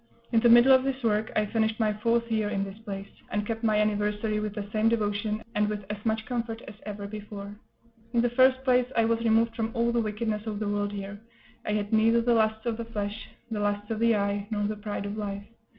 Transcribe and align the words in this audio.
In 0.31 0.39
the 0.39 0.49
middle 0.49 0.71
of 0.73 0.83
this 0.83 1.03
work 1.03 1.31
I 1.35 1.45
finished 1.45 1.79
my 1.79 1.93
fourth 1.93 2.31
year 2.31 2.49
in 2.49 2.63
this 2.63 2.79
place, 2.79 3.07
and 3.29 3.45
kept 3.45 3.63
my 3.63 3.77
anniversary 3.77 4.39
with 4.39 4.55
the 4.55 4.65
same 4.71 4.89
devotion, 4.89 5.43
and 5.53 5.69
with 5.69 5.85
as 5.91 6.03
much 6.03 6.25
comfort 6.25 6.59
as 6.67 6.73
ever 6.87 7.05
before. 7.05 7.53
In 8.11 8.21
the 8.23 8.31
first 8.31 8.63
place, 8.63 8.87
I 8.97 9.05
was 9.05 9.19
removed 9.19 9.55
from 9.55 9.69
all 9.75 9.91
the 9.91 10.01
wickedness 10.01 10.47
of 10.47 10.57
the 10.57 10.67
world 10.67 10.91
here; 10.91 11.19
I 11.67 11.73
had 11.73 11.93
neither 11.93 12.19
the 12.19 12.33
lusts 12.33 12.65
of 12.65 12.77
the 12.77 12.85
flesh, 12.85 13.29
the 13.51 13.59
lusts 13.59 13.91
of 13.91 13.99
the 13.99 14.15
eye, 14.15 14.47
nor 14.49 14.63
the 14.63 14.75
pride 14.75 15.05
of 15.05 15.17
life. 15.17 15.43